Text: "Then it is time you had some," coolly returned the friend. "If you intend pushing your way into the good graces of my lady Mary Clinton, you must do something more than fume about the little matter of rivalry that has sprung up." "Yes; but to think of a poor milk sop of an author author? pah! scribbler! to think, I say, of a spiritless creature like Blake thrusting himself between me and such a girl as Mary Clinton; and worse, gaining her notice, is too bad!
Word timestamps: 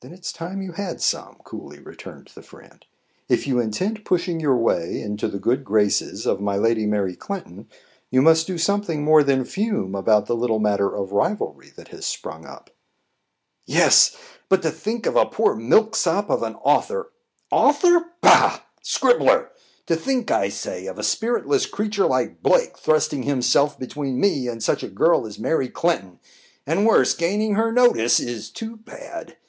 "Then 0.00 0.12
it 0.12 0.20
is 0.20 0.32
time 0.32 0.60
you 0.60 0.72
had 0.72 1.00
some," 1.00 1.36
coolly 1.44 1.78
returned 1.78 2.30
the 2.34 2.42
friend. 2.42 2.84
"If 3.28 3.46
you 3.46 3.58
intend 3.58 4.04
pushing 4.04 4.38
your 4.38 4.56
way 4.56 5.00
into 5.00 5.28
the 5.28 5.38
good 5.38 5.64
graces 5.64 6.26
of 6.26 6.42
my 6.42 6.56
lady 6.56 6.86
Mary 6.86 7.16
Clinton, 7.16 7.68
you 8.10 8.20
must 8.20 8.46
do 8.46 8.58
something 8.58 9.02
more 9.02 9.22
than 9.22 9.46
fume 9.46 9.94
about 9.94 10.26
the 10.26 10.34
little 10.34 10.58
matter 10.58 10.94
of 10.94 11.12
rivalry 11.12 11.70
that 11.76 11.88
has 11.88 12.04
sprung 12.04 12.44
up." 12.44 12.68
"Yes; 13.64 14.14
but 14.50 14.60
to 14.60 14.70
think 14.70 15.06
of 15.06 15.16
a 15.16 15.24
poor 15.24 15.54
milk 15.54 15.96
sop 15.96 16.28
of 16.28 16.42
an 16.42 16.56
author 16.56 17.10
author? 17.50 18.10
pah! 18.20 18.58
scribbler! 18.82 19.52
to 19.86 19.96
think, 19.96 20.30
I 20.30 20.48
say, 20.50 20.84
of 20.86 20.98
a 20.98 21.04
spiritless 21.04 21.64
creature 21.64 22.06
like 22.06 22.42
Blake 22.42 22.76
thrusting 22.76 23.22
himself 23.22 23.78
between 23.78 24.20
me 24.20 24.48
and 24.48 24.62
such 24.62 24.82
a 24.82 24.88
girl 24.88 25.26
as 25.26 25.38
Mary 25.38 25.68
Clinton; 25.70 26.18
and 26.66 26.84
worse, 26.84 27.14
gaining 27.14 27.54
her 27.54 27.72
notice, 27.72 28.20
is 28.20 28.50
too 28.50 28.76
bad! 28.76 29.38